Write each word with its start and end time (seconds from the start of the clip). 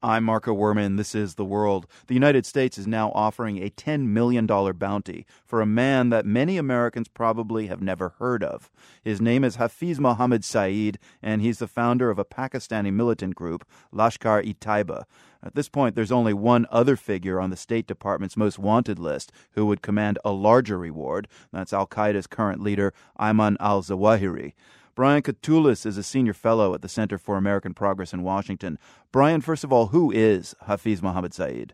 I'm 0.00 0.22
Marco 0.22 0.54
Werman. 0.54 0.96
This 0.96 1.12
is 1.12 1.34
The 1.34 1.44
World. 1.44 1.88
The 2.06 2.14
United 2.14 2.46
States 2.46 2.78
is 2.78 2.86
now 2.86 3.10
offering 3.16 3.58
a 3.58 3.70
$10 3.70 4.06
million 4.06 4.46
bounty 4.46 5.26
for 5.44 5.60
a 5.60 5.66
man 5.66 6.10
that 6.10 6.24
many 6.24 6.56
Americans 6.56 7.08
probably 7.08 7.66
have 7.66 7.82
never 7.82 8.10
heard 8.20 8.44
of. 8.44 8.70
His 9.02 9.20
name 9.20 9.42
is 9.42 9.56
Hafiz 9.56 9.98
Mohammad 9.98 10.44
Saeed, 10.44 11.00
and 11.20 11.42
he's 11.42 11.58
the 11.58 11.66
founder 11.66 12.10
of 12.10 12.18
a 12.20 12.24
Pakistani 12.24 12.92
militant 12.92 13.34
group, 13.34 13.66
Lashkar-e-Taiba. 13.92 15.02
At 15.42 15.56
this 15.56 15.68
point, 15.68 15.96
there's 15.96 16.12
only 16.12 16.32
one 16.32 16.68
other 16.70 16.94
figure 16.94 17.40
on 17.40 17.50
the 17.50 17.56
State 17.56 17.88
Department's 17.88 18.36
most 18.36 18.56
wanted 18.56 19.00
list 19.00 19.32
who 19.54 19.66
would 19.66 19.82
command 19.82 20.20
a 20.24 20.30
larger 20.30 20.78
reward. 20.78 21.26
That's 21.52 21.72
Al 21.72 21.88
Qaeda's 21.88 22.28
current 22.28 22.62
leader, 22.62 22.94
Ayman 23.18 23.56
al 23.58 23.82
Zawahiri. 23.82 24.52
Brian 24.98 25.22
Katulis 25.22 25.86
is 25.86 25.96
a 25.96 26.02
senior 26.02 26.32
fellow 26.32 26.74
at 26.74 26.82
the 26.82 26.88
Center 26.88 27.18
for 27.18 27.36
American 27.36 27.72
Progress 27.72 28.12
in 28.12 28.24
Washington. 28.24 28.80
Brian, 29.12 29.40
first 29.40 29.62
of 29.62 29.72
all, 29.72 29.86
who 29.86 30.10
is 30.10 30.56
Hafiz 30.66 31.00
Mohammad 31.00 31.32
Saeed? 31.32 31.72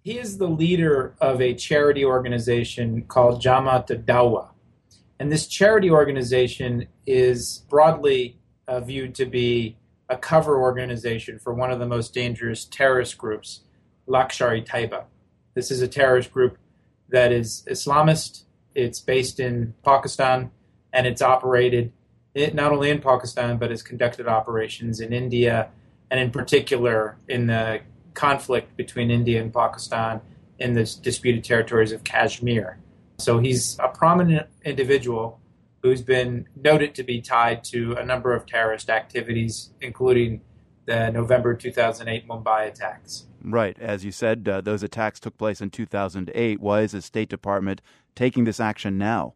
He 0.00 0.16
is 0.16 0.38
the 0.38 0.46
leader 0.46 1.16
of 1.20 1.40
a 1.40 1.54
charity 1.54 2.04
organization 2.04 3.02
called 3.06 3.42
Jamaat 3.42 4.04
Dawa. 4.04 4.50
And 5.18 5.32
this 5.32 5.48
charity 5.48 5.90
organization 5.90 6.86
is 7.04 7.64
broadly 7.68 8.38
uh, 8.68 8.78
viewed 8.78 9.16
to 9.16 9.26
be 9.26 9.76
a 10.08 10.16
cover 10.16 10.62
organization 10.62 11.40
for 11.40 11.52
one 11.52 11.72
of 11.72 11.80
the 11.80 11.86
most 11.86 12.14
dangerous 12.14 12.64
terrorist 12.64 13.18
groups, 13.18 13.62
Lashkar-e-Taiba. 14.06 15.06
This 15.54 15.72
is 15.72 15.82
a 15.82 15.88
terrorist 15.88 16.30
group 16.30 16.58
that 17.08 17.32
is 17.32 17.64
Islamist. 17.68 18.44
It's 18.76 19.00
based 19.00 19.40
in 19.40 19.74
Pakistan 19.82 20.52
and 20.92 21.08
it's 21.08 21.22
operated 21.22 21.90
it, 22.34 22.54
not 22.54 22.72
only 22.72 22.90
in 22.90 23.00
Pakistan, 23.00 23.58
but 23.58 23.70
has 23.70 23.82
conducted 23.82 24.26
operations 24.26 25.00
in 25.00 25.12
India, 25.12 25.68
and 26.10 26.20
in 26.20 26.30
particular 26.30 27.16
in 27.28 27.46
the 27.46 27.80
conflict 28.14 28.76
between 28.76 29.10
India 29.10 29.40
and 29.40 29.52
Pakistan 29.52 30.20
in 30.58 30.74
the 30.74 30.84
disputed 31.02 31.42
territories 31.44 31.92
of 31.92 32.04
Kashmir. 32.04 32.78
So 33.18 33.38
he's 33.38 33.78
a 33.78 33.88
prominent 33.88 34.48
individual 34.64 35.40
who's 35.82 36.02
been 36.02 36.46
noted 36.54 36.94
to 36.94 37.02
be 37.02 37.20
tied 37.20 37.64
to 37.64 37.94
a 37.94 38.04
number 38.04 38.34
of 38.34 38.46
terrorist 38.46 38.88
activities, 38.88 39.70
including 39.80 40.40
the 40.86 41.10
November 41.10 41.54
2008 41.54 42.28
Mumbai 42.28 42.68
attacks. 42.68 43.26
Right. 43.42 43.76
As 43.80 44.04
you 44.04 44.12
said, 44.12 44.48
uh, 44.48 44.60
those 44.60 44.82
attacks 44.82 45.18
took 45.18 45.36
place 45.36 45.60
in 45.60 45.70
2008. 45.70 46.60
Why 46.60 46.82
is 46.82 46.92
the 46.92 47.02
State 47.02 47.28
Department 47.28 47.82
taking 48.14 48.44
this 48.44 48.60
action 48.60 48.98
now? 48.98 49.34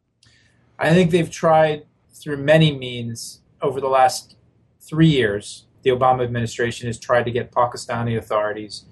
I 0.78 0.90
think 0.90 1.10
they've 1.10 1.30
tried 1.30 1.86
through 2.22 2.38
many 2.38 2.76
means 2.76 3.42
over 3.62 3.80
the 3.80 3.88
last 3.88 4.36
three 4.80 5.08
years, 5.08 5.66
the 5.82 5.90
Obama 5.90 6.24
administration 6.24 6.86
has 6.86 6.98
tried 6.98 7.24
to 7.24 7.30
get 7.30 7.52
Pakistani 7.52 8.16
authorities 8.16 8.84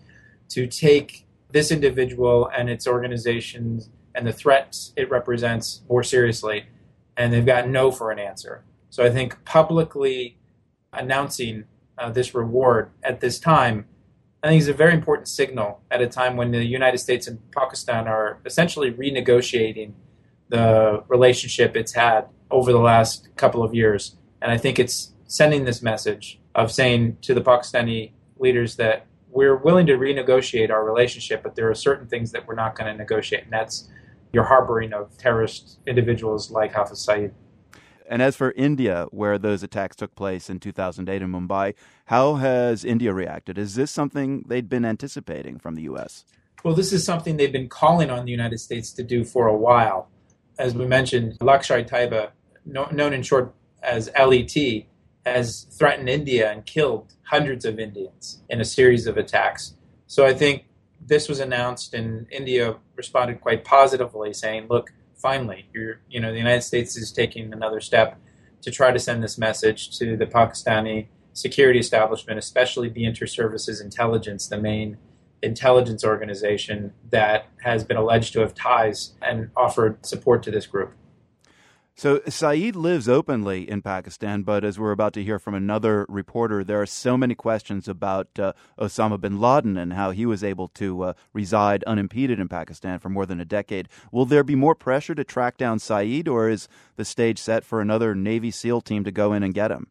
to 0.51 0.67
take 0.67 1.27
this 1.51 1.71
individual 1.71 2.51
and 2.57 2.69
its 2.69 2.87
organizations 2.87 3.91
and 4.15 4.27
the 4.27 4.33
threats 4.33 4.93
it 4.97 5.11
represents 5.11 5.83
more 5.89 6.03
seriously, 6.03 6.67
and 7.17 7.33
they've 7.33 7.47
gotten 7.47 7.73
no 7.73 7.91
for 7.91 8.11
an 8.11 8.19
answer. 8.19 8.65
So 8.91 9.05
I 9.05 9.11
think 9.11 9.45
publicly 9.45 10.39
announcing 10.93 11.65
uh, 11.99 12.11
this 12.11 12.35
reward 12.35 12.91
at 13.03 13.21
this 13.21 13.39
time, 13.39 13.87
I 14.43 14.49
think 14.49 14.61
is 14.61 14.69
a 14.69 14.75
very 14.75 14.93
important 14.93 15.29
signal 15.29 15.81
at 15.91 16.01
a 16.01 16.07
time 16.07 16.37
when 16.37 16.51
the 16.51 16.65
United 16.65 16.99
States 16.99 17.27
and 17.27 17.39
Pakistan 17.51 18.07
are 18.07 18.39
essentially 18.45 18.93
renegotiating 18.93 19.95
the 20.49 21.03
relationship 21.09 21.77
it's 21.77 21.93
had 21.93 22.27
over 22.55 22.71
the 22.71 22.79
last 22.79 23.29
couple 23.35 23.65
of 23.65 23.75
years. 23.75 24.17
And 24.41 24.53
I 24.53 24.57
think 24.57 24.79
it's 24.79 25.13
sending 25.27 25.65
this 25.65 25.83
message 25.83 26.41
of 26.55 26.71
saying 26.71 27.19
to 27.23 27.35
the 27.35 27.41
Pakistani 27.41 28.13
leaders 28.39 28.77
that 28.77 29.07
we're 29.29 29.57
willing 29.57 29.87
to 29.87 29.95
renegotiate 29.95 30.71
our 30.71 30.85
relationship, 30.85 31.43
but 31.43 31.57
there 31.57 31.69
are 31.69 31.75
certain 31.75 32.07
things 32.07 32.31
that 32.31 32.47
we're 32.47 32.55
not 32.55 32.77
going 32.77 32.91
to 32.91 32.97
negotiate, 32.97 33.43
and 33.43 33.53
that's 33.53 33.89
your 34.33 34.45
harboring 34.45 34.93
of 34.93 35.19
terrorist 35.19 35.81
individuals 35.89 36.53
like 36.53 36.73
Hafiz 36.73 37.05
Saeed. 37.05 37.33
And 38.09 38.23
as 38.23 38.37
for 38.37 38.53
India, 38.53 39.07
where 39.11 39.37
those 39.37 39.65
attacks 39.65 39.97
took 39.97 40.15
place 40.15 40.49
in 40.49 40.61
2008 40.61 41.23
in 41.23 41.33
Mumbai, 41.33 41.75
how 42.07 42.35
has 42.37 42.85
India 42.85 43.13
reacted? 43.13 43.59
Is 43.59 43.75
this 43.75 43.91
something 43.91 44.45
they'd 44.47 44.69
been 44.69 44.85
anticipating 44.85 45.59
from 45.59 45.75
the 45.75 45.83
U.S.? 45.83 46.25
Well, 46.63 46.75
this 46.75 46.93
is 46.93 47.05
something 47.05 47.37
they've 47.37 47.51
been 47.51 47.69
calling 47.69 48.11
on 48.11 48.25
the 48.25 48.31
United 48.31 48.61
States 48.61 48.93
to 48.93 49.03
do 49.03 49.25
for 49.25 49.49
a 49.49 49.57
while. 49.57 50.09
As 50.59 50.75
we 50.75 50.87
mentioned, 50.87 51.39
Lashkar-e-Taiba 51.41 52.31
no, 52.65 52.87
known 52.87 53.13
in 53.13 53.23
short 53.23 53.55
as 53.83 54.11
LET, 54.19 54.87
has 55.25 55.67
threatened 55.79 56.09
India 56.09 56.51
and 56.51 56.67
killed 56.67 57.15
hundreds 57.25 57.65
of 57.65 57.79
Indians 57.79 58.43
in 58.49 58.61
a 58.61 58.65
series 58.65 59.07
of 59.07 59.17
attacks. 59.17 59.75
So 60.07 60.27
I 60.27 60.35
think 60.35 60.65
this 61.01 61.29
was 61.29 61.41
announced, 61.41 61.95
and 61.95 62.27
India 62.31 62.77
responded 62.97 63.41
quite 63.41 63.65
positively, 63.65 64.33
saying, 64.33 64.67
"Look, 64.69 64.93
finally, 65.17 65.67
you're, 65.73 66.01
you 66.09 66.21
know, 66.21 66.31
the 66.31 66.39
United 66.39 66.63
States 66.63 66.97
is 66.97 67.13
taking 67.13 67.53
another 67.53 67.81
step 67.81 68.19
to 68.63 68.71
try 68.71 68.91
to 68.91 68.99
send 68.99 69.23
this 69.23 69.37
message 69.39 69.97
to 69.99 70.17
the 70.17 70.27
Pakistani 70.27 71.09
security 71.33 71.79
establishment, 71.79 72.39
especially 72.39 72.89
the 72.89 73.05
Inter-Services 73.05 73.81
Intelligence, 73.81 74.47
the 74.47 74.59
main 74.59 74.97
intelligence 75.43 76.05
organization 76.05 76.95
that 77.11 77.49
has 77.63 77.85
been 77.85 77.99
alleged 77.99 78.33
to 78.33 78.41
have 78.41 78.55
ties 78.55 79.15
and 79.21 79.51
offered 79.57 80.05
support 80.07 80.43
to 80.43 80.51
this 80.51 80.67
group." 80.67 80.93
So 81.97 82.21
Saeed 82.29 82.75
lives 82.75 83.09
openly 83.09 83.71
in 83.71 83.81
Pakistan, 83.81 84.43
but 84.43 84.65
as 84.65 84.81
we're 84.81 84.91
about 84.91 85.13
to 85.13 85.23
hear 85.23 85.39
from 85.39 85.55
another 85.55 86.05
reporter, 86.09 86.65
there 86.65 86.83
are 86.83 86.87
so 86.87 87.17
many 87.17 87.37
questions 87.37 87.87
about 87.87 88.37
uh, 88.37 88.53
Osama 88.77 89.21
bin 89.21 89.41
Laden 89.41 89.77
and 89.77 89.93
how 89.93 90.11
he 90.11 90.27
was 90.27 90.43
able 90.43 90.67
to 90.69 91.03
uh, 91.05 91.13
reside 91.33 91.85
unimpeded 91.85 92.41
in 92.41 92.49
Pakistan 92.49 92.99
for 92.99 93.11
more 93.11 93.27
than 93.27 93.39
a 93.39 93.45
decade. 93.45 93.89
Will 94.11 94.27
there 94.27 94.43
be 94.43 94.57
more 94.57 94.75
pressure 94.75 95.15
to 95.15 95.23
track 95.23 95.57
down 95.57 95.79
Saeed, 95.79 96.27
or 96.27 96.49
is 96.49 96.67
the 96.97 97.05
stage 97.05 97.39
set 97.39 97.65
for 97.65 97.81
another 97.81 98.13
Navy 98.13 98.51
SEAL 98.51 98.81
team 98.81 99.05
to 99.05 99.13
go 99.13 99.33
in 99.33 99.45
and 99.45 99.55
get 99.55 99.71
him? 99.71 99.87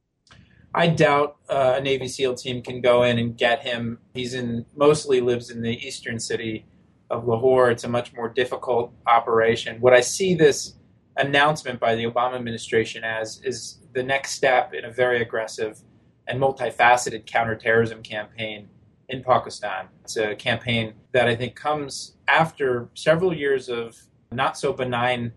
I 0.75 0.88
doubt 0.88 1.38
uh, 1.50 1.75
a 1.78 1.81
Navy 1.81 2.09
SEAL 2.09 2.36
team 2.36 2.62
can 2.62 2.81
go 2.81 3.03
in 3.03 3.18
and 3.18 3.38
get 3.38 3.62
him. 3.62 4.00
He's 4.13 4.34
in 4.34 4.66
mostly 4.75 5.22
lives 5.22 5.50
in 5.50 5.62
the 5.62 5.78
eastern 5.78 6.19
city 6.19 6.66
of 7.09 7.25
Lahore. 7.25 7.72
It's 7.72 7.86
a 7.86 7.90
much 7.90 8.13
more 8.13 8.28
difficult 8.28 8.92
operation. 9.08 9.80
What 9.80 9.94
I 9.94 10.02
see 10.02 10.36
this 10.36 10.75
announcement 11.18 11.79
by 11.79 11.96
the 11.96 12.06
Obama 12.06 12.35
administration 12.35 13.03
as 13.03 13.41
is 13.44 13.79
the 13.94 14.03
next 14.03 14.31
step 14.31 14.74
in 14.74 14.85
a 14.85 14.91
very 14.91 15.22
aggressive 15.22 15.79
and 16.28 16.40
multifaceted 16.40 17.25
counterterrorism 17.25 18.01
campaign 18.01 18.68
in 19.09 19.24
Pakistan. 19.24 19.88
It's 20.03 20.18
a 20.18 20.35
campaign 20.35 20.94
that 21.12 21.28
I 21.28 21.35
think 21.35 21.56
comes 21.56 22.16
after 22.28 22.90
several 22.96 23.34
years 23.34 23.69
of 23.69 23.97
not 24.31 24.57
so 24.57 24.74
benign 24.74 25.34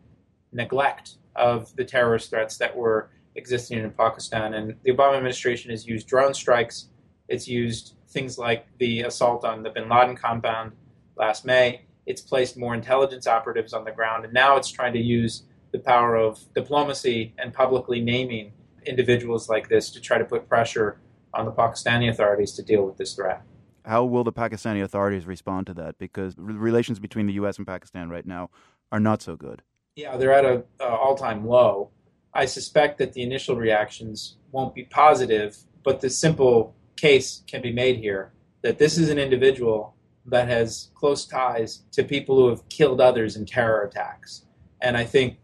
neglect 0.53 1.17
of 1.35 1.75
the 1.77 1.85
terrorist 1.85 2.31
threats 2.31 2.57
that 2.59 2.75
were 2.75 3.11
existing 3.35 3.79
in 3.79 3.91
Pakistan. 3.91 4.55
And 4.55 4.77
the 4.85 4.93
Obama 4.93 5.17
administration 5.17 5.71
has 5.71 5.87
used 5.87 6.07
drone 6.07 6.33
strikes, 6.33 6.89
it's 7.29 7.49
used 7.49 7.95
things 8.09 8.39
like 8.39 8.67
the 8.79 9.03
assault 9.03 9.45
on 9.45 9.63
the 9.63 9.71
bin 9.71 9.89
Laden 9.89 10.17
compound 10.17 10.73
last 11.17 11.45
May. 11.45 11.83
It's 12.07 12.23
placed 12.23 12.57
more 12.57 12.75
intelligence 12.75 13.27
operatives 13.27 13.73
on 13.73 13.85
the 13.85 13.91
ground, 13.91 14.25
and 14.25 14.33
now 14.33 14.57
it's 14.57 14.71
trying 14.71 14.93
to 14.93 15.01
use 15.01 15.43
the 15.77 15.83
power 15.83 16.17
of 16.17 16.41
diplomacy 16.55 17.35
and 17.37 17.53
publicly 17.53 18.01
naming 18.01 18.51
individuals 18.87 19.51
like 19.51 19.69
this 19.69 19.91
to 19.91 20.01
try 20.01 20.17
to 20.17 20.25
put 20.25 20.49
pressure 20.49 20.99
on 21.35 21.45
the 21.45 21.53
Pakistani 21.53 22.09
authorities 22.09 22.53
to 22.53 22.63
deal 22.63 22.83
with 22.87 22.97
this 22.97 23.13
threat. 23.15 23.43
How 23.85 24.03
will 24.05 24.25
the 24.25 24.33
Pakistani 24.33 24.83
authorities 24.83 25.27
respond 25.27 25.67
to 25.67 25.75
that? 25.75 25.99
Because 25.99 26.35
relations 26.39 26.99
between 26.99 27.27
the 27.27 27.35
U.S. 27.35 27.59
and 27.59 27.67
Pakistan 27.67 28.09
right 28.09 28.25
now 28.25 28.49
are 28.91 28.99
not 28.99 29.21
so 29.21 29.37
good. 29.37 29.61
Yeah, 29.97 30.17
they're 30.17 30.33
at 30.33 30.47
an 30.47 30.65
all-time 30.81 31.47
low. 31.47 31.91
I 32.33 32.47
suspect 32.47 32.97
that 32.99 33.13
the 33.13 33.23
initial 33.23 33.57
reactions 33.57 34.39
won't 34.51 34.75
be 34.75 34.85
positive, 34.85 35.59
but 35.85 36.01
the 36.01 36.09
simple 36.09 36.75
case 36.97 37.43
can 37.47 37.61
be 37.61 37.73
made 37.73 37.99
here 37.99 38.33
that 38.63 38.79
this 38.79 38.97
is 38.97 39.11
an 39.11 39.19
individual 39.19 39.95
that 40.25 40.49
has 40.49 40.91
close 40.95 41.27
ties 41.27 41.83
to 41.93 42.03
people 42.03 42.37
who 42.37 42.49
have 42.49 42.67
killed 42.71 43.01
others 43.01 43.37
in 43.37 43.45
terror 43.45 43.83
attacks. 43.83 44.47
And 44.81 44.97
I 44.97 45.05
think 45.05 45.39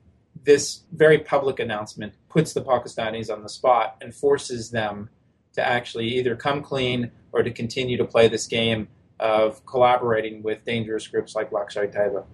this 0.45 0.83
very 0.93 1.19
public 1.19 1.61
announcement 1.61 2.15
puts 2.29 2.53
the 2.53 2.63
Pakistanis 2.63 3.33
on 3.33 3.43
the 3.43 3.49
spot 3.49 3.97
and 4.01 4.15
forces 4.15 4.71
them 4.71 5.09
to 5.55 5.67
actually 5.67 6.07
either 6.07 6.35
come 6.35 6.63
clean 6.63 7.11
or 7.33 7.43
to 7.43 7.51
continue 7.51 7.97
to 7.97 8.05
play 8.05 8.29
this 8.29 8.47
game 8.47 8.89
of 9.21 9.65
collaborating 9.67 10.43
with 10.43 10.65
dangerous 10.65 11.07
groups 11.07 11.35
like 11.35 11.51
Lashkar-e-Taiba. 11.51 12.25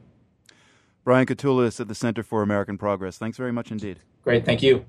Brian 1.04 1.26
Katulis 1.26 1.80
at 1.80 1.88
the 1.88 1.94
Center 1.94 2.22
for 2.22 2.42
American 2.42 2.78
Progress. 2.78 3.18
Thanks 3.18 3.36
very 3.36 3.52
much 3.52 3.70
indeed. 3.70 3.98
Great. 4.22 4.44
Thank 4.44 4.62
you. 4.62 4.84